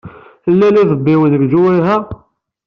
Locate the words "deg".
1.33-1.41